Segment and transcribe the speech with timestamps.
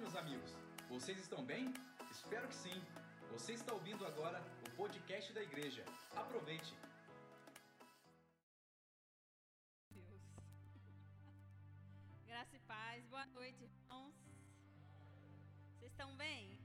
[0.00, 0.50] Meus amigos.
[0.88, 1.72] Vocês estão bem?
[2.10, 2.82] Espero que sim.
[3.30, 5.84] Você está ouvindo agora o podcast da igreja.
[6.16, 6.74] Aproveite.
[9.90, 10.22] Deus.
[12.26, 13.06] Graça e paz.
[13.06, 14.14] Boa noite, irmãos.
[15.78, 16.63] Vocês estão bem?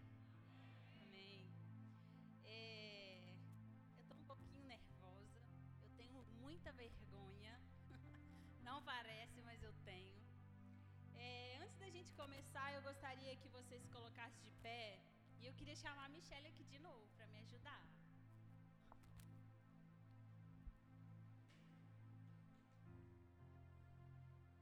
[12.00, 14.84] Gente começar, eu gostaria que vocês se colocassem de pé.
[15.40, 17.82] E eu queria chamar a Michelle aqui de novo para me ajudar.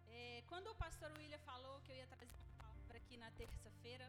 [0.07, 4.07] É, quando o pastor William falou que eu ia trazer uma palavra aqui na terça-feira,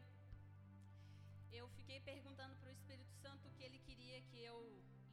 [1.53, 4.59] eu fiquei perguntando para o Espírito Santo o que ele queria que eu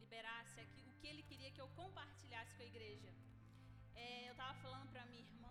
[0.02, 3.12] liberasse aqui, o que ele queria que eu compartilhasse com a igreja.
[3.94, 5.45] É, eu estava falando para minha irmã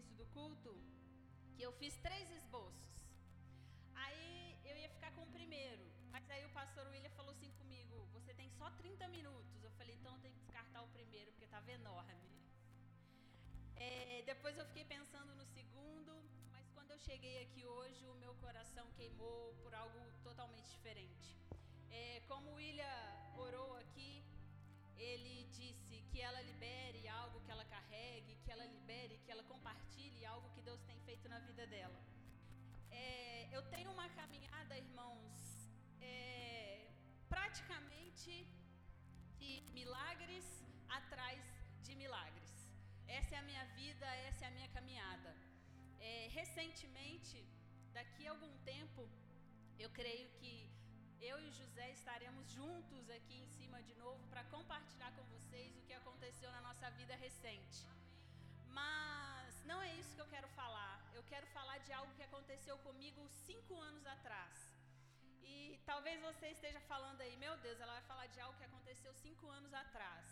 [0.00, 0.72] início do culto,
[1.54, 2.90] que eu fiz três esboços.
[3.94, 7.96] Aí eu ia ficar com o primeiro, mas aí o pastor William falou assim comigo:
[8.14, 9.62] Você tem só 30 minutos.
[9.62, 12.30] Eu falei: Então tenho que descartar o primeiro, porque estava enorme.
[13.76, 16.12] É, depois eu fiquei pensando no segundo,
[16.50, 21.36] mas quando eu cheguei aqui hoje, o meu coração queimou por algo totalmente diferente.
[21.90, 23.00] É, como o William
[23.36, 24.24] orou aqui,
[24.96, 29.89] ele disse que ela libere algo que ela carregue, que ela libere, que ela compartilhe
[31.32, 32.00] na vida dela.
[32.90, 35.38] É, eu tenho uma caminhada, irmãos,
[36.00, 36.88] é,
[37.34, 38.34] praticamente
[39.38, 40.46] de milagres
[40.98, 41.40] atrás
[41.86, 42.52] de milagres.
[43.18, 45.32] Essa é a minha vida, essa é a minha caminhada.
[46.00, 47.38] É, recentemente,
[47.98, 49.02] daqui a algum tempo,
[49.84, 50.54] eu creio que
[51.30, 55.82] eu e José estaremos juntos aqui em cima de novo para compartilhar com vocês o
[55.86, 57.80] que aconteceu na nossa vida recente.
[58.80, 60.89] Mas não é isso que eu quero falar.
[61.32, 64.54] Quero falar de algo que aconteceu comigo cinco anos atrás.
[65.52, 69.12] E talvez você esteja falando aí, meu Deus, ela vai falar de algo que aconteceu
[69.14, 70.26] cinco anos atrás.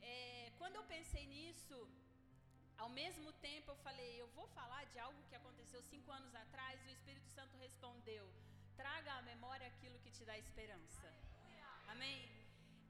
[0.00, 1.78] É, quando eu pensei nisso,
[2.84, 6.76] ao mesmo tempo eu falei, eu vou falar de algo que aconteceu cinco anos atrás.
[6.84, 8.26] E o Espírito Santo respondeu:
[8.76, 11.08] traga à memória aquilo que te dá esperança.
[11.94, 12.18] Amém?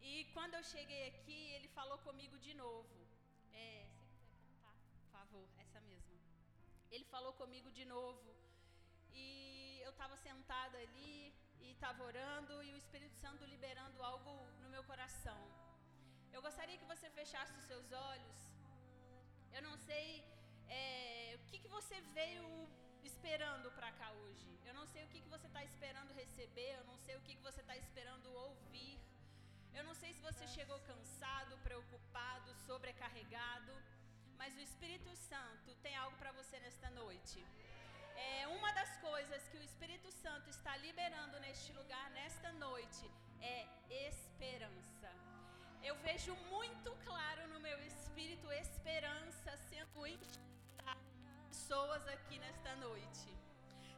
[0.03, 2.97] E quando eu cheguei aqui, ele falou comigo de novo.
[3.53, 6.18] É, se quiser contar, por favor, essa mesma.
[6.91, 8.31] Ele falou comigo de novo.
[9.13, 14.69] E eu estava sentada ali e estava orando e o Espírito Santo liberando algo no
[14.75, 15.41] meu coração.
[16.33, 18.39] Eu gostaria que você fechasse os seus olhos.
[19.57, 20.25] Eu não sei
[20.69, 22.47] é, o que, que você veio
[23.03, 24.49] esperando para cá hoje.
[24.65, 27.35] Eu não sei o que, que você está esperando receber, eu não sei o que,
[27.37, 29.01] que você está esperando ouvir.
[29.75, 33.73] Eu não sei se você chegou cansado, preocupado, sobrecarregado,
[34.39, 37.45] mas o Espírito Santo tem algo para você nesta noite.
[38.17, 43.05] É uma das coisas que o Espírito Santo está liberando neste lugar, nesta noite,
[43.41, 43.67] é
[44.09, 45.11] esperança.
[45.83, 49.89] Eu vejo muito claro no meu espírito esperança sendo
[51.69, 53.29] pessoas aqui nesta noite.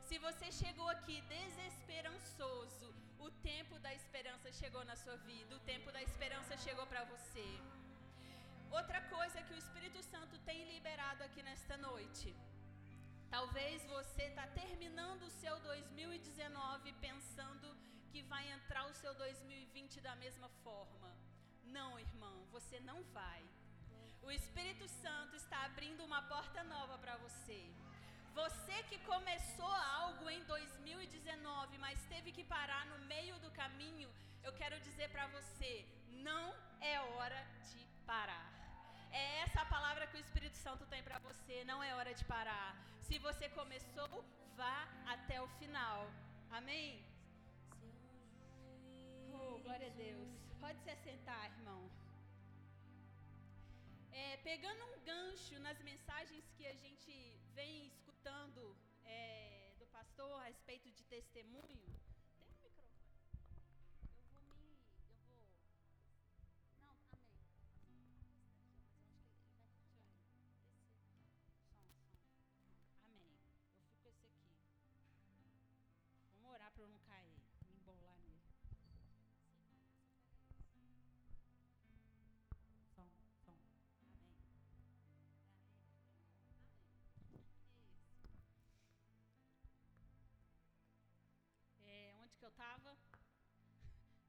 [0.09, 5.93] Se você chegou aqui desesperançoso, o tempo da esperança chegou na sua vida, o tempo
[5.93, 7.49] da esperança chegou para você.
[8.79, 12.29] Outra coisa que o Espírito Santo tem liberado aqui nesta noite.
[13.29, 17.69] Talvez você está terminando o seu 2019 pensando
[18.13, 21.11] que vai entrar o seu 2020 da mesma forma.
[21.65, 23.43] Não, irmão, você não vai.
[24.23, 27.61] O Espírito Santo está abrindo uma porta nova para você.
[28.35, 34.09] Você que começou algo em 2019, mas teve que parar no meio do caminho,
[34.45, 35.73] eu quero dizer para você:
[36.29, 38.60] não é hora de parar.
[39.13, 41.65] É essa a palavra que o Espírito Santo tem para você.
[41.65, 42.77] Não é hora de parar.
[43.01, 44.25] Se você começou,
[44.57, 46.09] vá até o final.
[46.51, 47.05] Amém?
[49.33, 50.29] Oh, glória a Deus.
[50.61, 51.91] Pode se assentar, irmão.
[54.13, 57.13] É, pegando um gancho nas mensagens que a gente
[57.55, 62.00] vem escutando é, do pastor a respeito de testemunho.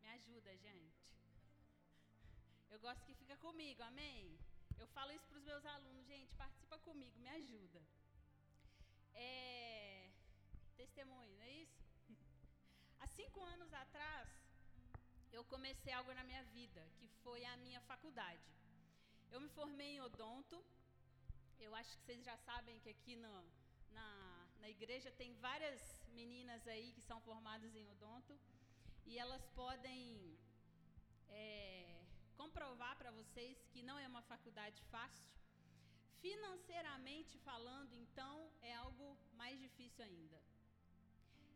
[0.01, 1.11] Me ajuda, gente.
[2.69, 4.39] Eu gosto que fica comigo, amém?
[4.79, 7.81] Eu falo isso para os meus alunos, gente, participa comigo, me ajuda.
[9.13, 10.09] É...
[10.77, 11.81] Testemunho, não é isso?
[13.01, 14.29] Há cinco anos atrás,
[15.33, 18.47] eu comecei algo na minha vida, que foi a minha faculdade.
[19.29, 20.63] Eu me formei em odonto.
[21.59, 23.33] Eu acho que vocês já sabem que aqui no,
[23.91, 24.30] na
[24.61, 25.81] na igreja tem várias
[26.19, 28.33] meninas aí que são formadas em odonto.
[29.05, 30.37] E elas podem
[31.29, 32.03] é,
[32.41, 35.25] comprovar para vocês que não é uma faculdade fácil.
[36.21, 40.39] Financeiramente falando, então, é algo mais difícil ainda.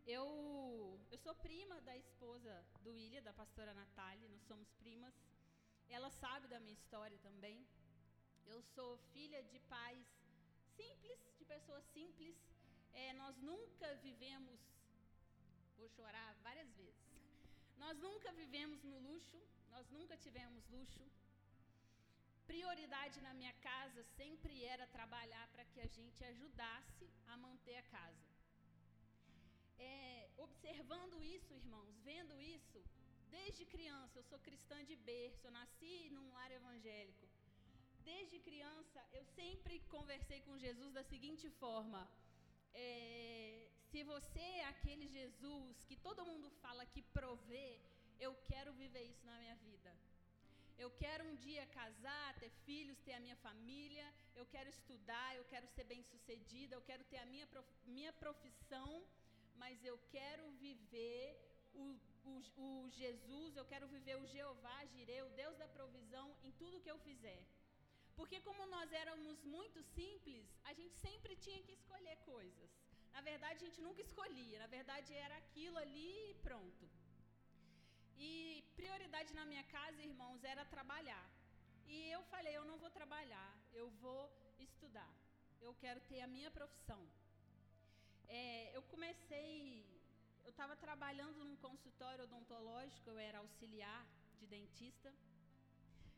[0.07, 2.54] Eu, eu sou prima da esposa
[2.84, 5.13] do William, da pastora Natália, nós somos primas.
[5.88, 7.68] Ela sabe da minha história também.
[8.46, 10.06] Eu sou filha de pais
[10.75, 12.36] simples, de pessoas simples.
[13.03, 14.59] É, nós nunca vivemos,
[15.77, 17.06] vou chorar várias vezes.
[17.83, 19.39] Nós nunca vivemos no luxo,
[19.74, 21.06] nós nunca tivemos luxo.
[22.51, 27.88] Prioridade na minha casa sempre era trabalhar para que a gente ajudasse a manter a
[27.97, 28.25] casa.
[29.77, 32.80] É, observando isso, irmãos, vendo isso,
[33.30, 37.27] desde criança, eu sou cristã de berço, eu nasci num lar evangélico.
[38.12, 42.01] Desde criança, eu sempre conversei com Jesus da seguinte forma:
[42.75, 47.80] é, se você é aquele Jesus que todo mundo fala que provê,
[48.19, 49.92] eu quero viver isso na minha vida.
[50.77, 54.06] Eu quero um dia casar, ter filhos, ter a minha família.
[54.36, 59.04] Eu quero estudar, eu quero ser bem-sucedida, eu quero ter a minha, prof, minha profissão,
[59.56, 61.25] mas eu quero viver
[61.74, 61.86] o,
[62.25, 62.33] o,
[62.66, 66.92] o Jesus, eu quero viver o Jeová, Jireh, o Deus da provisão em tudo que
[66.92, 67.42] eu fizer.
[68.20, 72.70] Porque como nós éramos muito simples, a gente sempre tinha que escolher coisas.
[73.16, 74.58] Na verdade, a gente nunca escolhia.
[74.64, 76.86] Na verdade, era aquilo ali e pronto.
[78.18, 78.32] E
[78.80, 81.26] prioridade na minha casa, irmãos, era trabalhar.
[81.94, 84.24] E eu falei, eu não vou trabalhar, eu vou
[84.68, 85.12] estudar.
[85.62, 87.02] Eu quero ter a minha profissão.
[88.28, 89.86] É, eu comecei,
[90.44, 94.02] eu estava trabalhando num consultório odontológico, eu era auxiliar
[94.40, 95.14] de dentista.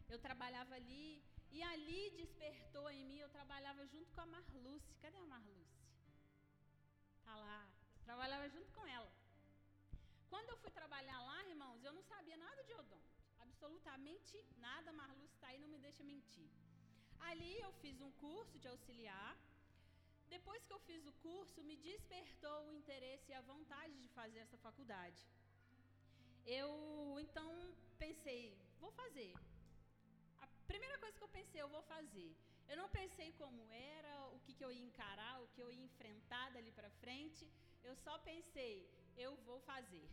[0.10, 1.22] Eu trabalhava ali
[1.52, 4.96] e ali despertou em mim, eu trabalhava junto com a Marluce.
[5.02, 5.78] Cadê a Marluce?
[7.26, 7.68] Tá lá.
[7.98, 9.12] Eu trabalhava junto com ela.
[10.30, 13.18] Quando eu fui trabalhar lá, irmãos, eu não sabia nada de odonto.
[13.40, 14.92] Absolutamente nada.
[14.92, 16.50] Marluce está aí, não me deixa mentir.
[17.20, 19.38] Ali eu fiz um curso de auxiliar.
[20.30, 24.40] Depois que eu fiz o curso, me despertou o interesse e a vontade de fazer
[24.40, 25.22] essa faculdade.
[26.46, 26.72] Eu
[27.20, 27.48] então
[27.98, 29.34] pensei, vou fazer.
[30.72, 32.30] Primeira coisa que eu pensei, eu vou fazer.
[32.70, 35.84] Eu não pensei como era, o que, que eu ia encarar, o que eu ia
[35.90, 37.44] enfrentar dali para frente.
[37.84, 38.76] Eu só pensei,
[39.26, 40.08] eu vou fazer.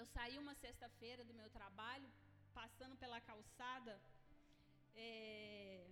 [0.00, 2.10] Eu saí uma sexta-feira do meu trabalho,
[2.52, 3.94] passando pela calçada,
[4.94, 5.86] é,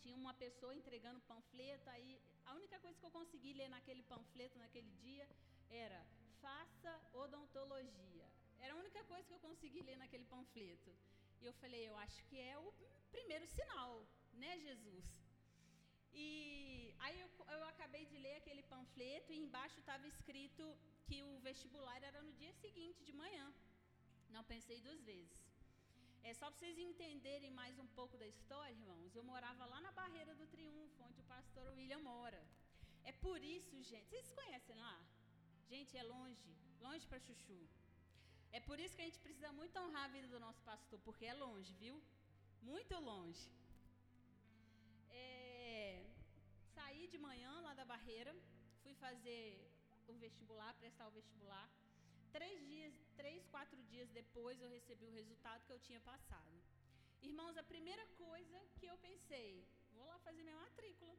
[0.00, 4.58] tinha uma pessoa entregando panfleto, aí a única coisa que eu consegui ler naquele panfleto
[4.58, 5.28] naquele dia
[5.68, 6.00] era
[6.40, 8.26] faça odontologia.
[8.60, 10.92] Era a única coisa que eu consegui ler naquele panfleto.
[11.40, 12.72] E eu falei, eu acho que é o
[13.10, 14.06] primeiro sinal,
[14.42, 15.04] né, Jesus?
[16.12, 20.64] E aí eu, eu acabei de ler aquele panfleto e embaixo estava escrito
[21.06, 23.46] que o vestibular era no dia seguinte, de manhã.
[24.36, 25.38] Não pensei duas vezes.
[26.22, 29.14] É só para vocês entenderem mais um pouco da história, irmãos.
[29.14, 32.42] Eu morava lá na Barreira do Triunfo, onde o pastor William mora.
[33.04, 34.08] É por isso, gente.
[34.10, 34.96] Vocês conhecem lá?
[35.70, 37.60] Gente, é longe, longe para Chuchu.
[38.52, 41.24] É por isso que a gente precisa muito honrar a vida do nosso pastor, porque
[41.26, 42.02] é longe, viu?
[42.62, 43.46] Muito longe.
[45.10, 46.04] É,
[46.74, 48.34] saí de manhã lá da barreira,
[48.82, 49.42] fui fazer
[50.06, 51.68] o vestibular, prestar o vestibular.
[52.32, 56.56] Três dias, três, quatro dias depois eu recebi o resultado que eu tinha passado.
[57.22, 61.14] Irmãos, a primeira coisa que eu pensei, vou lá fazer minha matrícula.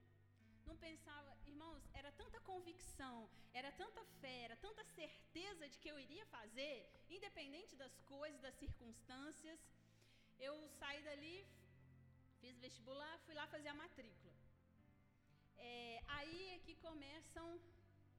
[0.69, 3.17] Não pensava, irmãos, era tanta convicção,
[3.59, 6.75] era tanta fé, era tanta certeza de que eu iria fazer,
[7.09, 9.59] independente das coisas, das circunstâncias.
[10.47, 11.38] Eu saí dali,
[12.39, 14.35] fiz vestibular, fui lá fazer a matrícula.
[15.57, 17.47] É, aí é que começam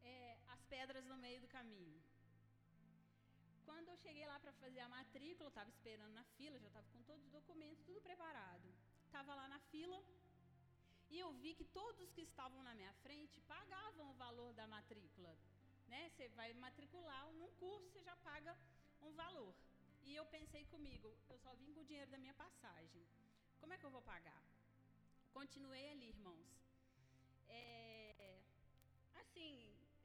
[0.02, 2.02] é, as pedras no meio do caminho.
[3.64, 6.88] Quando eu cheguei lá para fazer a matrícula, eu estava esperando na fila, já estava
[6.88, 8.68] com todos os documentos, tudo preparado.
[9.06, 10.02] Estava lá na fila
[11.10, 15.32] e eu vi que todos que estavam na minha frente pagavam o valor da matrícula.
[15.88, 16.08] Né?
[16.10, 18.56] Você vai matricular num curso, você já paga
[19.02, 19.52] um valor.
[20.04, 23.02] E eu pensei comigo, eu só vim com o dinheiro da minha passagem.
[23.60, 24.42] Como é que eu vou pagar?
[25.32, 26.48] Continuei ali, irmãos.
[27.48, 28.38] É,
[29.22, 29.52] assim,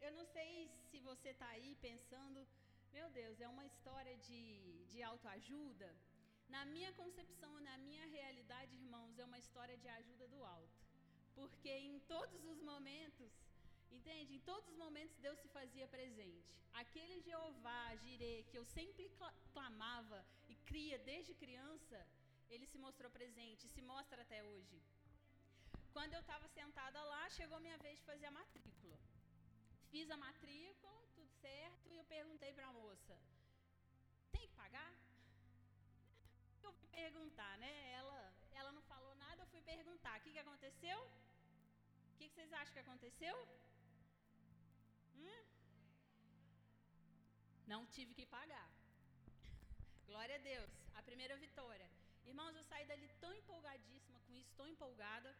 [0.02, 2.48] eu não sei se você está aí pensando,
[2.92, 5.90] meu Deus, é uma história de, de autoajuda.
[6.50, 10.85] Na minha concepção, na minha realidade, irmãos, é uma história de ajuda do alto.
[11.36, 13.32] Porque em todos os momentos,
[13.98, 14.36] Entende?
[14.38, 16.54] Em todos os momentos Deus se fazia presente.
[16.82, 19.06] Aquele Jeová, Jirê, que eu sempre
[19.54, 21.98] clamava e cria desde criança,
[22.50, 24.78] ele se mostrou presente, se mostra até hoje.
[25.94, 28.98] Quando eu estava sentada lá, chegou minha vez de fazer a matrícula.
[29.92, 33.16] Fiz a matrícula, tudo certo, e eu perguntei para a moça:
[34.34, 34.92] tem que pagar?
[36.62, 37.74] Eu fui perguntar, né?
[37.94, 41.00] Ela, ela não falou nada, eu fui perguntar: o que, que aconteceu?
[42.16, 43.36] O que, vocês acham que aconteceu?
[45.18, 45.42] Hum?
[47.72, 48.70] Não tive que pagar.
[50.10, 51.90] Glória a Deus, a primeira vitória.
[52.26, 55.36] Irmãos, eu saí dali tão empolgadíssima com isso, tão empolgada,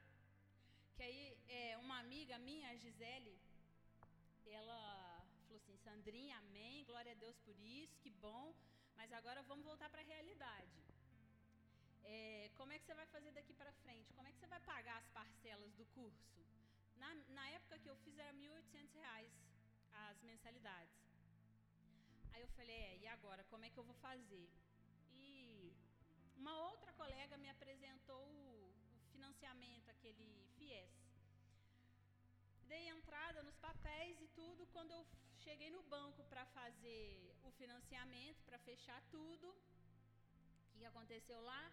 [0.98, 3.40] que aí é, uma amiga minha, a Gisele,
[4.58, 4.82] ela
[5.46, 8.54] falou assim: Sandrinha, amém, glória a Deus por isso, que bom,
[8.98, 10.76] mas agora vamos voltar para a realidade.
[12.04, 14.14] É, como é que você vai fazer daqui para frente?
[14.14, 16.36] Como é que você vai pagar as parcelas do curso?
[17.04, 19.46] Na, na época que eu fiz era R$ 1.800
[20.08, 20.94] as mensalidades.
[22.34, 24.50] Aí eu falei, é, e agora, como é que eu vou fazer?
[25.14, 25.74] E
[26.36, 30.94] uma outra colega me apresentou o, o financiamento, aquele FIES.
[32.68, 34.68] Dei entrada nos papéis e tudo.
[34.68, 35.06] Quando eu
[35.46, 39.48] cheguei no banco para fazer o financiamento, para fechar tudo,
[40.74, 41.72] o que aconteceu lá?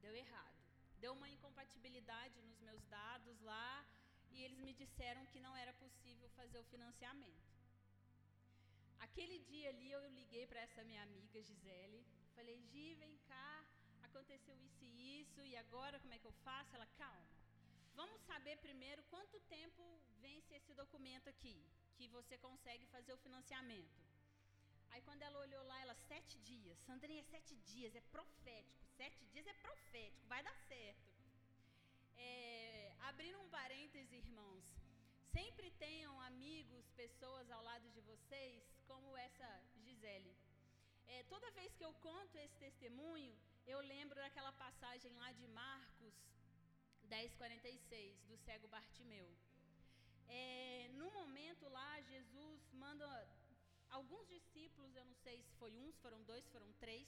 [0.00, 0.58] Deu errado.
[0.98, 3.84] Deu uma incompatibilidade nos meus dados lá
[4.34, 7.50] e eles me disseram que não era possível fazer o financiamento.
[9.06, 12.00] Aquele dia ali eu liguei para essa minha amiga Gisele,
[12.36, 13.50] falei: "Gi, vem cá,
[14.08, 17.28] aconteceu isso e isso e agora como é que eu faço?" Ela: "Calma.
[18.00, 19.82] Vamos saber primeiro quanto tempo
[20.26, 21.56] vence esse documento aqui,
[21.96, 24.00] que você consegue fazer o financiamento."
[24.92, 26.78] Aí quando ela olhou lá, ela, sete dias.
[26.86, 28.84] Sandrinha, sete dias, é profético.
[29.00, 31.10] Sete dias é profético, vai dar certo.
[32.16, 32.61] É,
[33.10, 34.64] abrindo um parêntese, irmãos,
[35.32, 39.48] sempre tenham amigos, pessoas ao lado de vocês, como essa
[39.82, 40.36] Gisele.
[41.06, 46.14] É, toda vez que eu conto esse testemunho, eu lembro daquela passagem lá de Marcos
[47.08, 49.28] 10,46, do cego Bartimeu.
[50.28, 53.06] É, no momento lá, Jesus manda
[53.90, 57.06] alguns discípulos, eu não sei se foi se foram dois, foram três.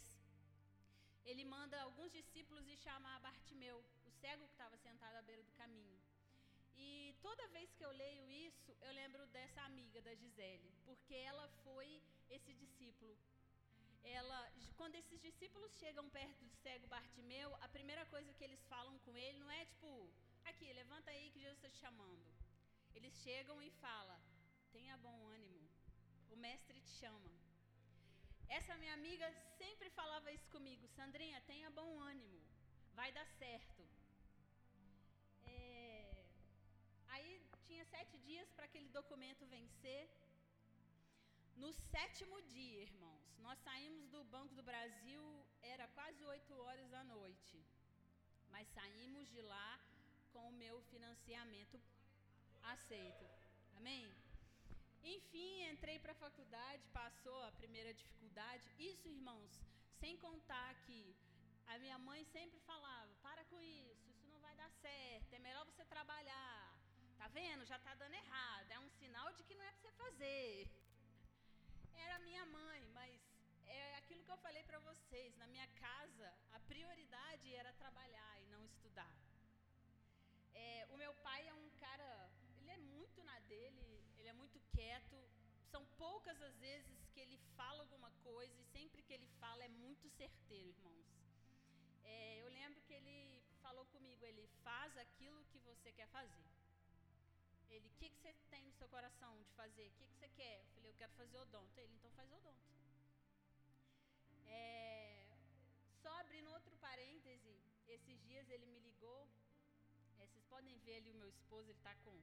[1.24, 5.52] Ele manda alguns discípulos e chama Bartimeu, o cego que estava sentado à beira do
[5.52, 5.98] caminho.
[6.76, 11.48] E toda vez que eu leio isso, eu lembro dessa amiga da Gisele, porque ela
[11.62, 13.16] foi esse discípulo.
[14.02, 18.98] Ela, quando esses discípulos chegam perto do cego Bartimeu, a primeira coisa que eles falam
[18.98, 20.12] com ele não é tipo,
[20.44, 22.22] aqui, levanta aí que Jesus está te chamando.
[22.94, 24.20] Eles chegam e falam,
[24.72, 25.66] tenha bom ânimo,
[26.30, 27.43] o mestre te chama.
[28.48, 32.40] Essa minha amiga sempre falava isso comigo, Sandrinha, tenha bom ânimo,
[32.94, 33.82] vai dar certo.
[35.44, 36.24] É...
[37.08, 40.08] Aí tinha sete dias para aquele documento vencer.
[41.56, 45.22] No sétimo dia, irmãos, nós saímos do Banco do Brasil,
[45.62, 47.64] era quase oito horas da noite.
[48.50, 49.80] Mas saímos de lá
[50.32, 51.80] com o meu financiamento
[52.62, 53.26] aceito.
[53.76, 54.23] Amém?
[55.04, 58.64] Enfim, entrei para a faculdade, passou a primeira dificuldade.
[58.78, 59.52] Isso, irmãos,
[60.00, 61.14] sem contar que
[61.66, 65.64] a minha mãe sempre falava: para com isso, isso não vai dar certo, é melhor
[65.66, 66.74] você trabalhar.
[67.18, 67.64] Tá vendo?
[67.64, 68.70] Já tá dando errado.
[68.70, 70.68] É um sinal de que não é para você fazer.
[72.06, 73.20] Era minha mãe, mas
[73.66, 75.36] é aquilo que eu falei para vocês.
[75.36, 79.14] Na minha casa, a prioridade era trabalhar e não estudar.
[80.54, 84.03] É, o meu pai é um cara, ele é muito na dele, ele
[84.54, 85.16] muito quieto.
[85.72, 89.68] São poucas as vezes que ele fala alguma coisa e sempre que ele fala é
[89.68, 91.06] muito certeiro, irmãos.
[92.04, 96.46] É, eu lembro que ele falou comigo, ele faz aquilo que você quer fazer.
[97.68, 99.88] Ele, o que, que você tem no seu coração de fazer?
[99.88, 100.60] O que, que você quer?
[100.60, 101.80] Eu falei, eu quero fazer odonto.
[101.80, 102.64] Ele, então faz odonto.
[104.46, 105.26] É,
[106.02, 107.58] só abrindo outro parêntese,
[107.88, 109.28] esses dias ele me ligou.
[110.18, 112.16] É, vocês podem ver ali o meu esposo, ele está com,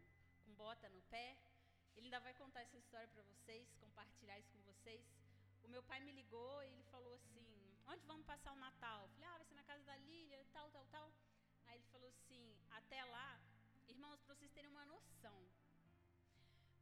[0.46, 1.38] com bota no pé.
[1.96, 5.06] Ele ainda vai contar essa história para vocês, compartilhar isso com vocês.
[5.64, 7.46] O meu pai me ligou e ele falou assim:
[7.88, 9.04] Onde vamos passar o Natal?
[9.04, 11.12] Eu falei: Ah, vai ser na casa da Lília, tal, tal, tal.
[11.68, 13.40] Aí ele falou assim: Até lá,
[13.88, 15.40] irmãos, para vocês terem uma noção,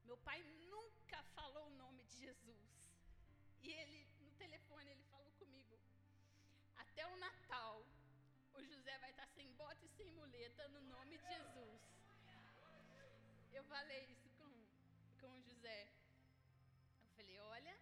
[0.05, 2.89] meu pai nunca falou o nome de Jesus.
[3.61, 5.79] E ele, no telefone, ele falou comigo:
[6.75, 7.85] Até o Natal,
[8.53, 11.81] o José vai estar sem bota e sem muleta no nome de Jesus.
[13.51, 14.18] Eu falei
[15.59, 15.91] o José.
[17.03, 17.75] Eu falei, olha,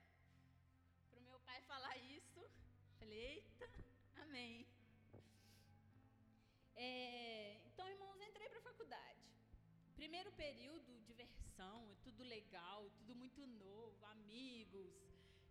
[1.10, 2.42] para o meu pai falar isso,
[2.98, 3.70] falei, eita,
[4.24, 4.66] amém.
[6.76, 9.22] É, então, irmãos, entrei para a faculdade.
[9.96, 14.92] Primeiro período, diversão, é tudo legal, tudo muito novo, amigos,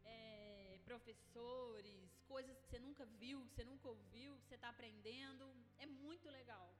[0.04, 5.46] é, professores, coisas que você nunca viu, que você nunca ouviu, que você está aprendendo.
[5.78, 6.74] É muito legal.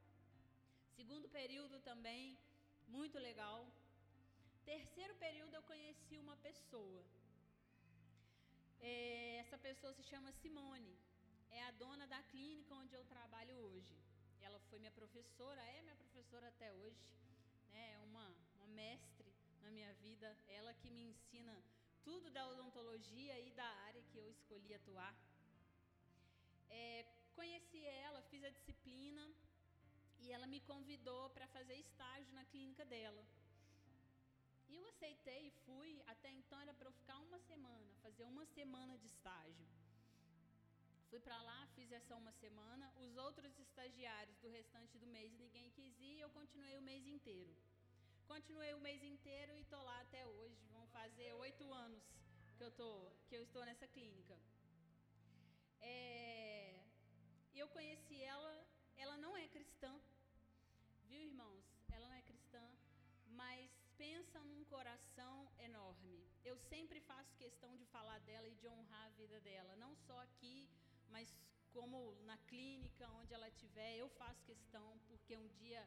[0.96, 2.36] Segundo período também,
[2.88, 3.64] muito legal.
[4.66, 7.02] Terceiro período eu conheci uma pessoa.
[8.80, 10.94] É, essa pessoa se chama Simone.
[11.58, 13.96] É a dona da clínica onde eu trabalho hoje.
[14.40, 17.00] Ela foi minha professora, é minha professora até hoje.
[17.72, 17.92] Né?
[17.94, 19.32] É uma, uma mestre
[19.62, 20.36] na minha vida.
[20.48, 21.56] Ela que me ensina
[22.02, 25.14] tudo da odontologia e da área que eu escolhi atuar.
[26.68, 27.06] É,
[27.36, 29.24] conheci ela, fiz a disciplina
[30.18, 33.24] e ela me convidou para fazer estágio na clínica dela.
[34.76, 35.90] Eu aceitei e fui.
[36.12, 39.66] Até então era para eu ficar uma semana, fazer uma semana de estágio.
[41.10, 42.86] Fui para lá, fiz essa uma semana.
[43.04, 47.06] Os outros estagiários do restante do mês ninguém quis ir e eu continuei o mês
[47.06, 47.54] inteiro.
[48.32, 50.60] Continuei o mês inteiro e estou lá até hoje.
[50.76, 52.04] Vão fazer oito anos
[52.56, 52.90] que eu, tô,
[53.28, 54.36] que eu estou nessa clínica.
[55.80, 56.84] É,
[57.54, 58.52] eu conheci ela,
[58.96, 59.92] ela não é cristã,
[63.98, 66.18] pensa num coração enorme.
[66.44, 70.18] Eu sempre faço questão de falar dela e de honrar a vida dela, não só
[70.20, 70.68] aqui,
[71.08, 71.28] mas
[71.72, 75.86] como na clínica, onde ela estiver, eu faço questão, porque um dia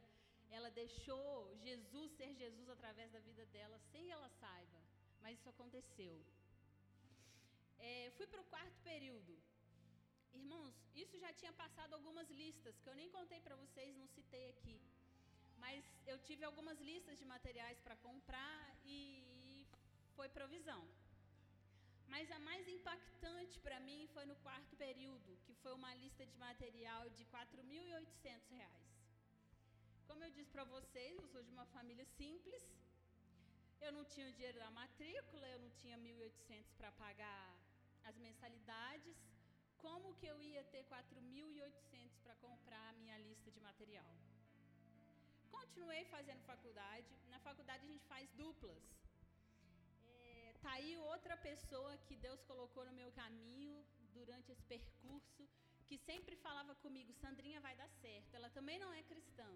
[0.49, 4.79] ela deixou Jesus ser Jesus através da vida dela, sem ela saiba,
[5.21, 6.15] mas isso aconteceu.
[7.79, 9.37] É, fui para o quarto período.
[10.33, 14.49] Irmãos, isso já tinha passado algumas listas, que eu nem contei para vocês, não citei
[14.49, 14.79] aqui.
[15.63, 18.99] Mas eu tive algumas listas de materiais para comprar e
[20.15, 20.81] foi provisão.
[22.13, 26.37] Mas a mais impactante para mim foi no quarto período, que foi uma lista de
[26.37, 28.89] material de R$ 4.800.
[30.07, 32.63] Como eu disse para vocês, eu sou de uma família simples.
[33.79, 37.55] Eu não tinha o dinheiro da matrícula, eu não tinha 1.800 para pagar
[38.03, 39.17] as mensalidades.
[39.77, 44.11] Como que eu ia ter 4.800 para comprar a minha lista de material?
[45.57, 47.11] Continuei fazendo faculdade.
[47.33, 48.83] Na faculdade a gente faz duplas.
[50.03, 53.77] É, tá aí outra pessoa que Deus colocou no meu caminho
[54.13, 55.43] durante esse percurso,
[55.87, 58.33] que sempre falava comigo, Sandrinha vai dar certo.
[58.35, 59.49] Ela também não é cristã.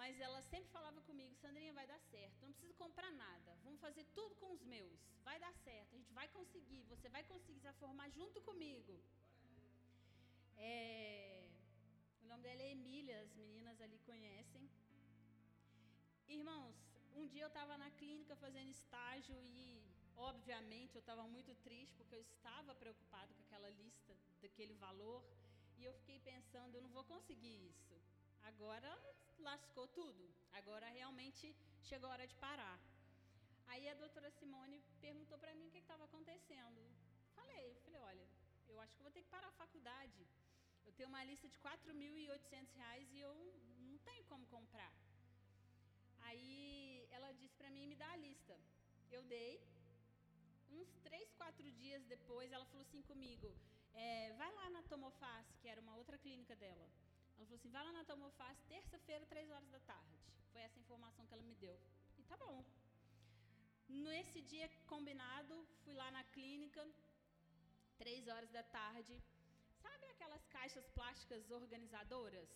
[0.00, 2.42] Mas ela sempre falava comigo, Sandrinha, vai dar certo.
[2.42, 3.56] Não preciso comprar nada.
[3.64, 4.98] Vamos fazer tudo com os meus.
[5.24, 5.94] Vai dar certo.
[5.94, 6.82] A gente vai conseguir.
[6.84, 8.98] Você vai conseguir se formar junto comigo.
[10.56, 11.48] É,
[12.22, 13.20] o nome dela é Emília.
[13.20, 14.70] As meninas ali conhecem.
[16.38, 16.76] Irmãos,
[17.16, 19.82] um dia eu estava na clínica fazendo estágio e,
[20.16, 25.24] obviamente, eu estava muito triste porque eu estava preocupado com aquela lista, daquele valor.
[25.76, 27.96] E eu fiquei pensando, eu não vou conseguir isso.
[28.42, 28.92] Agora
[29.40, 30.24] lascou tudo.
[30.52, 32.78] Agora realmente chegou a hora de parar.
[33.66, 36.80] Aí a doutora Simone perguntou para mim o que estava acontecendo.
[37.34, 38.28] Falei, falei, olha,
[38.68, 40.24] eu acho que vou ter que parar a faculdade.
[40.86, 43.34] Eu tenho uma lista de R$ 4.800 e eu
[43.80, 44.92] não tenho como comprar.
[46.30, 48.56] Aí ela disse para mim, me dá a lista.
[49.10, 49.54] Eu dei.
[50.78, 53.48] Uns três, quatro dias depois, ela falou assim comigo,
[53.92, 56.86] é, vai lá na Tomofaz, que era uma outra clínica dela.
[57.36, 60.16] Ela falou assim: vai lá na Tomofaz, terça-feira, três horas da tarde.
[60.52, 61.76] Foi essa informação que ela me deu.
[62.18, 62.64] E tá bom.
[63.88, 66.82] Nesse dia combinado, fui lá na clínica,
[67.98, 69.20] três horas da tarde.
[69.82, 72.48] Sabe aquelas caixas plásticas organizadoras?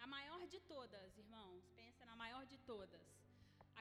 [0.00, 1.64] A maior de todas, irmãos.
[1.80, 3.21] Pensa na maior de todas.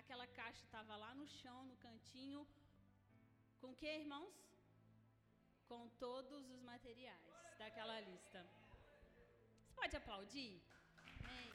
[0.02, 2.42] Aquela caixa estava lá no chão, no cantinho.
[3.62, 4.36] Com que, irmãos?
[5.70, 7.28] Com todos os materiais
[7.60, 8.40] daquela lista.
[9.76, 10.54] Pode aplaudir?
[11.30, 11.52] Amém.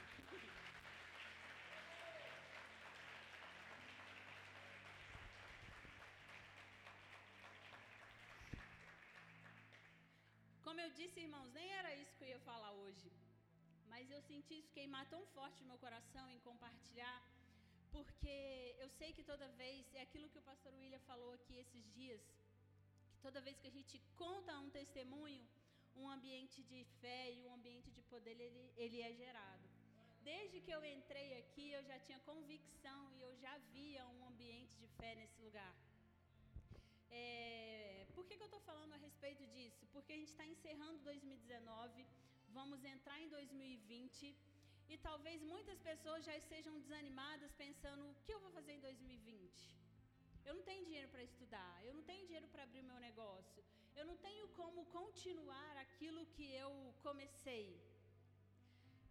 [10.67, 13.11] Como eu disse, irmãos, nem era isso que eu ia falar hoje.
[13.93, 17.19] Mas eu senti isso queimar tão forte no meu coração em compartilhar,
[17.97, 21.85] porque eu sei que toda vez, é aquilo que o pastor William falou aqui esses
[21.99, 22.23] dias,
[23.13, 25.45] que toda vez que a gente conta um testemunho,
[26.01, 29.67] um ambiente de fé e um ambiente de poder ele, ele é gerado.
[30.31, 34.75] Desde que eu entrei aqui, eu já tinha convicção e eu já via um ambiente
[34.83, 35.75] de fé nesse lugar.
[37.11, 39.87] É, por que, que eu estou falando a respeito disso?
[39.93, 42.05] Porque a gente está encerrando 2019,
[42.59, 44.37] vamos entrar em 2020
[44.89, 49.77] e talvez muitas pessoas já estejam desanimadas pensando: o que eu vou fazer em 2020?
[50.45, 53.65] Eu não tenho dinheiro para estudar, eu não tenho dinheiro para abrir meu negócio,
[53.97, 56.71] eu não tenho como continuar aquilo que eu
[57.03, 57.67] comecei.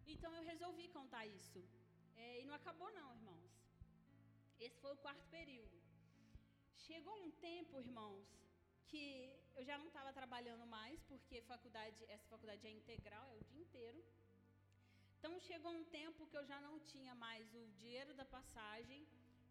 [0.06, 1.62] Então eu resolvi contar isso.
[2.16, 3.50] É, e não acabou não, irmãos.
[4.58, 5.76] Esse foi o quarto período.
[6.86, 8.26] Chegou um tempo, irmãos,
[8.90, 9.04] que
[9.56, 13.60] eu já não estava trabalhando mais, porque faculdade, essa faculdade é integral, é o dia
[13.60, 14.02] inteiro.
[15.18, 19.06] Então chegou um tempo que eu já não tinha mais o dinheiro da passagem,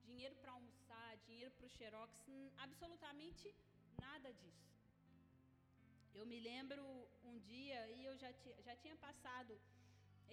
[0.09, 2.11] dinheiro para almoçar, dinheiro para o xerox,
[2.65, 3.53] absolutamente
[4.05, 4.65] nada disso.
[6.13, 6.83] Eu me lembro
[7.29, 8.31] um dia, e eu já,
[8.67, 9.53] já tinha passado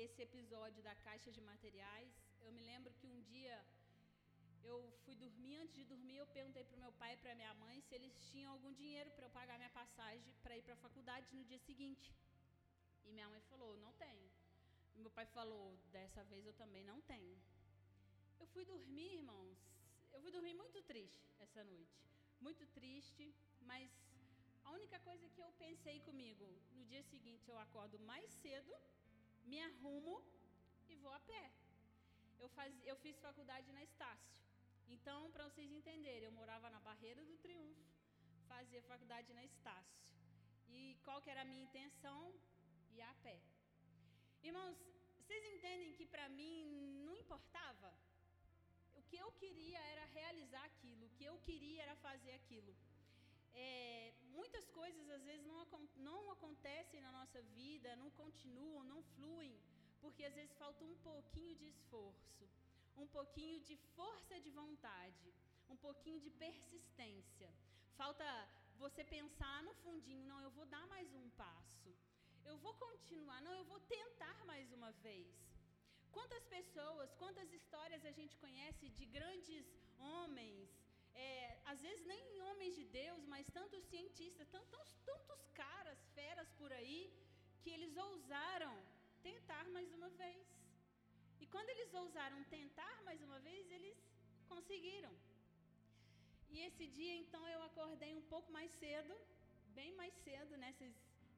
[0.04, 2.12] esse episódio da caixa de materiais.
[2.40, 3.54] Eu me lembro que um dia
[4.70, 7.54] eu fui dormir, antes de dormir, eu perguntei para o meu pai e para minha
[7.54, 10.84] mãe se eles tinham algum dinheiro para eu pagar minha passagem para ir para a
[10.86, 12.14] faculdade no dia seguinte.
[13.04, 14.30] E minha mãe falou: Não tenho.
[14.96, 17.36] Meu pai falou: Dessa vez eu também não tenho.
[18.40, 19.58] Eu fui dormir, irmãos.
[20.12, 21.98] Eu fui dormir muito triste essa noite.
[22.40, 23.90] Muito triste, mas
[24.64, 28.72] a única coisa que eu pensei comigo: no dia seguinte eu acordo mais cedo,
[29.44, 30.22] me arrumo
[30.88, 31.50] e vou a pé.
[32.38, 34.32] Eu, faz, eu fiz faculdade na Estácio.
[34.88, 37.80] Então, para vocês entenderem, eu morava na Barreira do Triunfo,
[38.48, 40.02] fazia faculdade na Estácio.
[40.68, 42.34] E qual que era a minha intenção?
[42.90, 43.40] Ir a pé.
[44.42, 44.76] Irmãos,
[45.18, 46.56] vocês entendem que para mim
[47.06, 47.92] não importava?
[48.94, 52.74] O que eu queria era realizar aquilo, o que eu queria era fazer aquilo.
[53.54, 55.66] É, muitas coisas às vezes não,
[56.08, 59.54] não acontecem na nossa vida, não continuam, não fluem,
[60.00, 62.32] porque às vezes falta um pouquinho de esforço
[62.96, 65.32] um pouquinho de força de vontade,
[65.68, 67.50] um pouquinho de persistência.
[67.96, 68.24] Falta
[68.76, 71.94] você pensar no fundinho, não, eu vou dar mais um passo.
[72.50, 75.28] Eu vou continuar, não, eu vou tentar mais uma vez.
[76.16, 79.66] Quantas pessoas, quantas histórias a gente conhece de grandes
[79.98, 80.68] homens,
[81.14, 86.72] é, às vezes nem homens de Deus, mas tantos cientistas, tantos, tantos caras, feras por
[86.72, 87.00] aí,
[87.62, 88.74] que eles ousaram
[89.22, 90.46] tentar mais uma vez.
[91.40, 93.98] E quando eles ousaram tentar mais uma vez, eles
[94.48, 95.14] conseguiram.
[96.50, 99.14] E esse dia, então, eu acordei um pouco mais cedo,
[99.78, 100.72] bem mais cedo, né?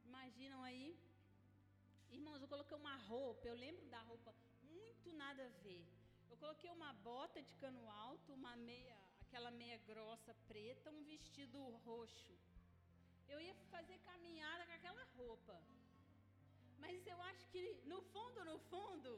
[0.09, 0.87] Imaginam aí.
[2.17, 5.85] Irmãos, eu coloquei uma roupa, eu lembro da roupa, muito nada a ver.
[6.29, 11.59] Eu coloquei uma bota de cano alto, uma meia, aquela meia grossa preta, um vestido
[11.87, 12.35] roxo.
[13.27, 15.55] Eu ia fazer caminhada com aquela roupa.
[16.83, 19.11] Mas eu acho que no fundo, no fundo,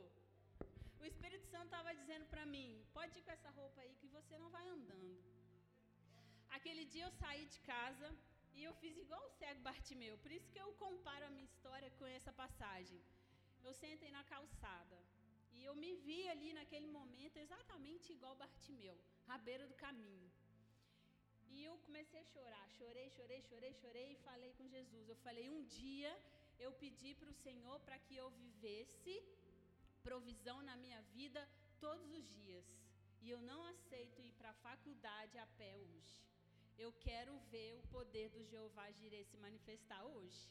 [1.01, 4.37] o Espírito Santo estava dizendo para mim: pode ir com essa roupa aí que você
[4.43, 5.17] não vai andando.
[6.57, 8.09] Aquele dia eu saí de casa
[8.57, 10.15] e eu fiz igual o cego Bartimeu.
[10.23, 13.01] Por isso que eu comparo a minha história com essa passagem.
[13.65, 14.97] Eu sentei na calçada
[15.55, 20.29] e eu me vi ali naquele momento exatamente igual Bartimeu, à beira do caminho.
[21.53, 25.07] E eu comecei a chorar, chorei, chorei, chorei, chorei e falei com Jesus.
[25.07, 26.11] Eu falei: um dia
[26.65, 29.15] eu pedi para o Senhor para que eu vivesse
[30.07, 31.41] provisão na minha vida
[31.79, 32.65] todos os dias.
[33.21, 36.26] E eu não aceito ir para a faculdade a pé hoje.
[36.77, 40.41] Eu quero ver o poder do Jeová Jireh se manifestar hoje.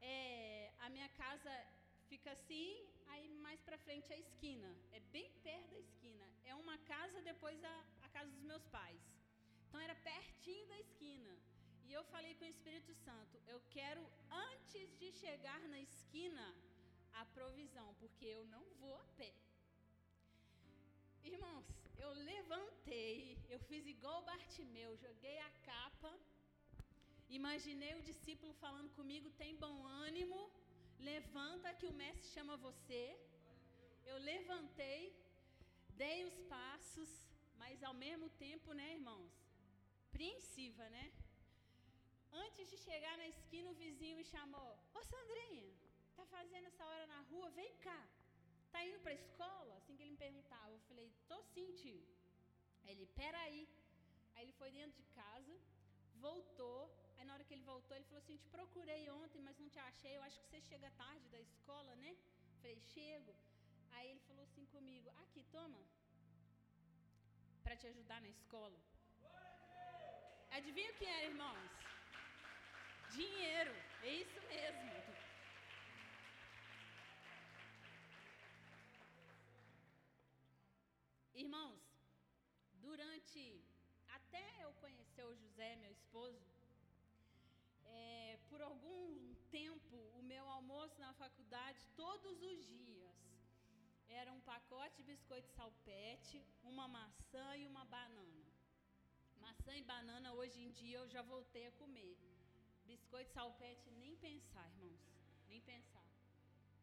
[0.00, 1.52] É, a minha casa
[2.08, 4.70] fica assim, aí mais para frente a esquina.
[4.92, 6.26] É bem perto da esquina.
[6.44, 9.00] É uma casa depois a, a casa dos meus pais.
[9.68, 11.36] Então era pertinho da esquina.
[11.86, 16.46] E eu falei com o Espírito Santo: eu quero, antes de chegar na esquina,
[17.12, 19.34] a provisão, porque eu não vou a pé.
[21.22, 26.12] Irmãos, eu levantei, eu fiz igual Bartimeu, joguei a capa,
[27.38, 30.40] imaginei o discípulo falando comigo: tem bom ânimo,
[31.10, 33.02] levanta que o mestre chama você.
[34.10, 35.02] Eu levantei,
[36.02, 37.10] dei os passos,
[37.60, 39.32] mas ao mesmo tempo, né, irmãos?
[40.16, 41.06] Preensiva, né?
[42.44, 45.70] Antes de chegar na esquina, o vizinho me chamou: Ô Sandrinha,
[46.16, 47.50] Tá fazendo essa hora na rua?
[47.50, 48.00] Vem cá.
[48.72, 49.74] Tá indo para a escola?
[49.76, 50.72] Assim que ele me perguntava.
[50.72, 52.02] Eu falei, tô sim, tio.
[52.84, 53.60] Aí ele, peraí.
[54.34, 55.54] Aí ele foi dentro de casa,
[56.26, 56.80] voltou.
[57.16, 59.78] Aí na hora que ele voltou, ele falou assim: te procurei ontem, mas não te
[59.78, 60.16] achei.
[60.16, 62.10] Eu acho que você chega tarde da escola, né?
[62.12, 63.34] Eu falei, chego.
[63.92, 65.82] Aí ele falou assim comigo: aqui, toma.
[67.62, 68.78] Para te ajudar na escola.
[70.50, 71.70] Adivinha o que era, irmãos?
[73.10, 73.74] Dinheiro.
[74.02, 75.11] É isso mesmo.
[81.34, 81.80] Irmãos,
[82.74, 83.64] durante
[84.08, 86.46] até eu conhecer o José, meu esposo,
[87.84, 93.16] é, por algum tempo o meu almoço na faculdade todos os dias
[94.08, 98.44] era um pacote de biscoito salpete, uma maçã e uma banana.
[99.40, 102.16] Maçã e banana hoje em dia eu já voltei a comer.
[102.84, 105.00] Biscoito salpete nem pensar, irmãos,
[105.48, 106.04] nem pensar.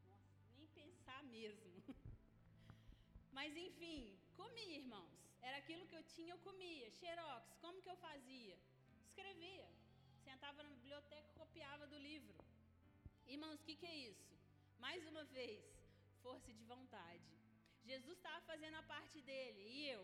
[0.08, 1.84] Nossa, nem pensar mesmo.
[3.32, 5.20] Mas enfim, comi, irmãos.
[5.70, 6.86] Daquilo que eu tinha, eu comia.
[6.98, 8.56] Xerox, como que eu fazia?
[9.08, 9.68] Escrevia.
[10.28, 12.38] Sentava na biblioteca, copiava do livro.
[13.34, 14.32] Irmãos, o que, que é isso?
[14.86, 15.66] Mais uma vez,
[16.24, 17.30] força de vontade.
[17.92, 20.04] Jesus estava fazendo a parte dele e eu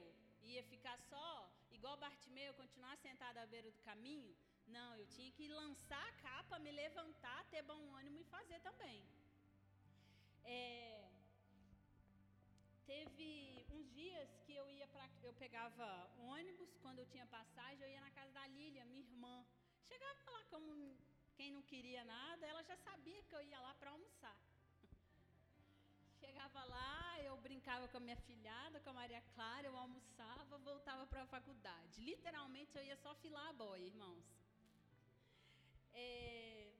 [0.52, 1.30] ia ficar só,
[1.78, 4.36] igual Bartimeu, continuar sentado à beira do caminho?
[4.68, 9.02] Não, eu tinha que lançar a capa, me levantar, ter bom ânimo e fazer também.
[10.44, 11.10] É,
[12.92, 17.90] teve uns dias que eu ia para, eu pegava ônibus quando eu tinha passagem, eu
[17.90, 19.46] ia na casa da Lília, minha irmã.
[19.90, 20.72] Chegava lá como
[21.38, 24.38] quem não queria nada, ela já sabia que eu ia lá para almoçar.
[26.20, 31.06] Chegava lá, eu brincava com a minha filhada, com a Maria Clara, eu almoçava, voltava
[31.06, 32.02] para a faculdade.
[32.02, 34.26] Literalmente eu ia só filar a boia, irmãos.
[35.94, 36.74] É,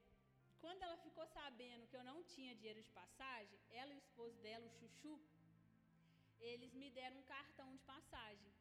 [0.60, 4.36] quando ela ficou sabendo que eu não tinha dinheiro de passagem, ela e o esposo
[4.40, 5.14] dela, o Chuchu,
[6.40, 8.52] eles me deram um cartão de passagem.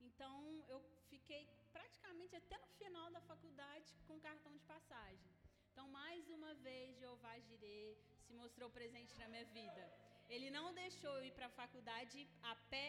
[0.00, 5.38] Então eu fiquei praticamente até no final da faculdade com cartão de passagem.
[5.78, 9.82] Então, mais uma vez, Jeová Jireh se mostrou presente na minha vida.
[10.28, 12.88] Ele não deixou eu ir para a faculdade a pé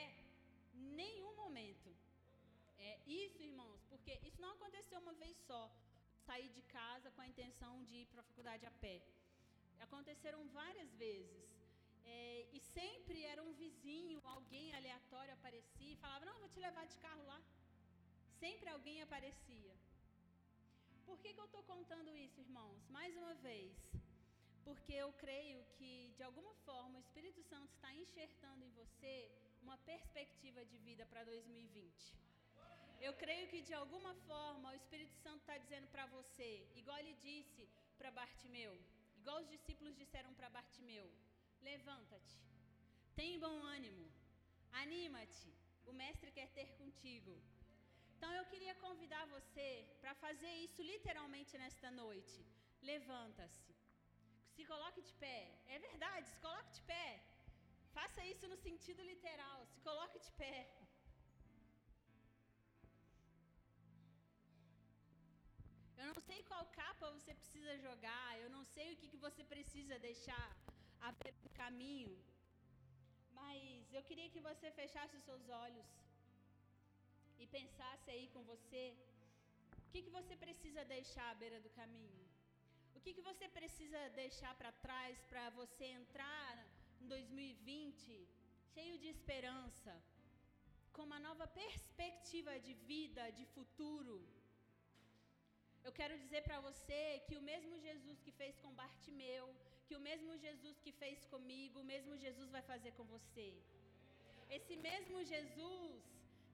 [0.73, 1.95] nenhum momento.
[2.79, 5.61] É isso, irmãos, porque isso não aconteceu uma vez só.
[6.25, 9.01] Sair de casa com a intenção de ir para a faculdade a pé.
[9.79, 11.58] Aconteceram várias vezes.
[12.05, 16.85] É, e sempre era um vizinho, alguém aleatório aparecia e falava: Não, vou te levar
[16.88, 17.41] de carro lá.
[18.39, 19.75] Sempre alguém aparecia.
[21.05, 22.88] Por que, que eu estou contando isso, irmãos?
[22.89, 23.75] Mais uma vez,
[24.63, 29.31] porque eu creio que, de alguma forma, o Espírito Santo está enxertando em você
[29.62, 32.13] uma perspectiva de vida para 2020.
[33.01, 37.13] Eu creio que, de alguma forma, o Espírito Santo está dizendo para você, igual ele
[37.27, 38.73] disse para Bartimeu,
[39.17, 41.07] igual os discípulos disseram para Bartimeu:
[41.61, 42.37] levanta-te,
[43.19, 44.05] tem bom ânimo,
[44.83, 45.51] anima-te,
[45.89, 47.33] o Mestre quer ter contigo.
[48.15, 49.67] Então eu queria convidar você
[50.01, 52.39] para fazer isso literalmente nesta noite.
[52.89, 53.73] Levanta-se.
[54.53, 55.39] Se coloque de pé.
[55.67, 57.07] É verdade, se coloque de pé.
[57.97, 59.59] Faça isso no sentido literal.
[59.73, 60.57] Se coloque de pé.
[66.01, 69.43] Eu não sei qual capa você precisa jogar, eu não sei o que, que você
[69.53, 70.45] precisa deixar
[71.07, 72.15] a ver no caminho,
[73.39, 75.89] mas eu queria que você fechasse os seus olhos
[77.41, 78.83] e pensasse aí com você
[79.77, 82.23] o que, que você precisa deixar à beira do caminho.
[82.95, 86.51] O que, que você precisa deixar para trás para você entrar
[87.01, 88.27] em 2020
[88.73, 89.93] cheio de esperança,
[90.93, 94.15] com uma nova perspectiva de vida, de futuro?
[95.88, 99.45] Eu quero dizer para você que o mesmo Jesus que fez com Bartimeu,
[99.89, 103.47] que o mesmo Jesus que fez comigo, o mesmo Jesus vai fazer com você.
[104.58, 105.95] Esse mesmo Jesus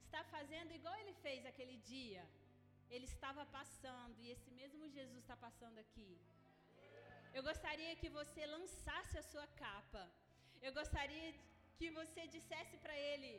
[0.06, 2.22] está fazendo igual ele fez aquele dia.
[2.94, 6.10] Ele estava passando e esse mesmo Jesus está passando aqui.
[7.36, 10.04] Eu gostaria que você lançasse a sua capa.
[10.66, 11.30] Eu gostaria
[11.78, 13.32] que você dissesse para ele,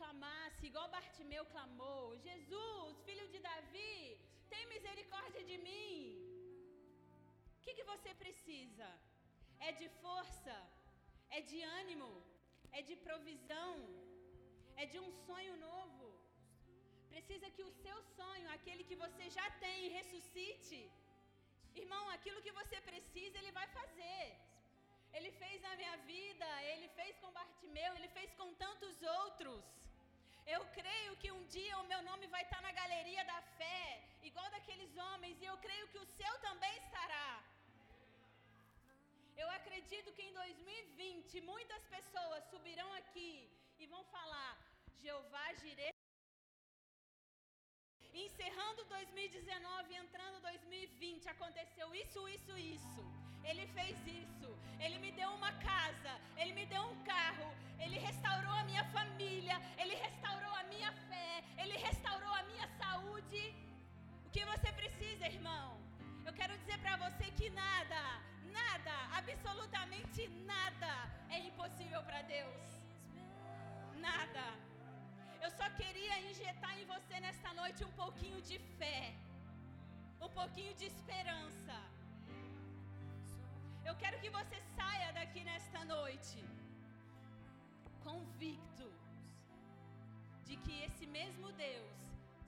[0.00, 3.96] clamasse, igual Bartimeu clamou: Jesus, filho de Davi,
[4.52, 5.92] tem misericórdia de mim.
[7.58, 8.88] O que, que você precisa?
[9.60, 10.56] É de força,
[11.30, 12.10] é de ânimo,
[12.72, 13.74] é de provisão,
[14.76, 16.06] é de um sonho novo.
[17.12, 20.80] Precisa que o seu sonho, aquele que você já tem, ressuscite.
[21.74, 24.24] Irmão, aquilo que você precisa, Ele vai fazer.
[25.16, 29.64] Ele fez na minha vida, Ele fez com Bartimeu, Ele fez com tantos outros.
[30.54, 34.48] Eu creio que um dia o meu nome vai estar na galeria da fé, igual
[34.50, 37.42] daqueles homens, e eu creio que o seu também estará.
[39.36, 44.52] Eu acredito que em 2020 muitas pessoas subirão aqui e vão falar:
[45.02, 45.96] Jeová Jireh
[48.24, 53.02] Encerrando 2019 e entrando 2020, aconteceu isso, isso, isso.
[53.44, 54.48] Ele fez isso.
[54.80, 59.56] Ele me deu uma casa, ele me deu um carro, ele restaurou a minha família,
[59.78, 63.54] ele restaurou a minha fé, ele restaurou a minha saúde.
[64.24, 65.78] O que você precisa, irmão?
[66.24, 68.00] Eu quero dizer para você que nada,
[68.60, 70.92] nada, absolutamente nada
[71.34, 72.64] é impossível para Deus.
[74.08, 74.46] Nada.
[75.44, 79.00] Eu só queria injetar em você nesta noite um pouquinho de fé,
[80.26, 81.76] um pouquinho de esperança.
[83.88, 86.38] Eu quero que você saia daqui nesta noite
[88.06, 88.88] convicto
[90.48, 91.96] de que esse mesmo Deus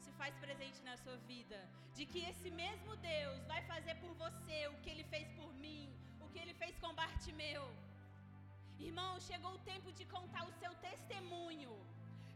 [0.03, 1.59] se faz presente na sua vida,
[1.97, 5.88] de que esse mesmo Deus vai fazer por você o que ele fez por mim,
[6.29, 7.63] o que ele fez com Bartimeu.
[8.89, 11.73] Irmão, chegou o tempo de contar o seu testemunho.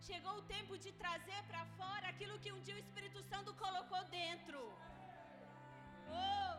[0.08, 4.02] Chegou o tempo de trazer para fora aquilo que um dia o Espírito Santo colocou
[4.20, 4.60] dentro.
[6.22, 6.52] Oh!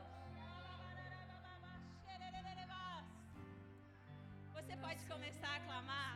[4.58, 6.16] Você pode começar a clamar.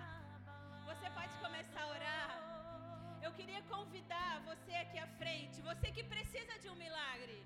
[0.90, 2.32] Você pode começar a orar.
[3.26, 7.38] Eu queria convidar você aqui à frente, você que precisa de um milagre.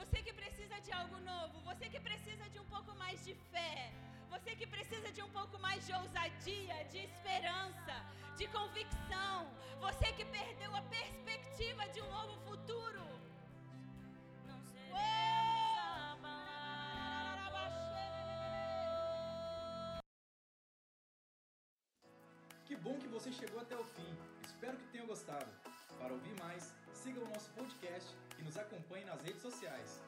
[0.00, 3.92] Você que precisa de algo novo, você que precisa de um pouco mais de fé,
[4.30, 7.96] você que precisa de um pouco mais de ousadia, de esperança,
[8.36, 9.36] de convicção,
[9.80, 13.04] você que perdeu a perspectiva de um novo futuro.
[22.66, 24.10] Que bom que você chegou até o fim.
[24.44, 25.50] Espero que tenha gostado.
[25.98, 30.00] Para ouvir mais, siga o nosso podcast e nos acompanhe nas redes sociais.